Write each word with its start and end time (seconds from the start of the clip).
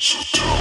Shut 0.00 0.32
down. 0.32 0.57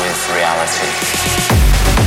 with 0.00 0.30
reality. 0.34 1.97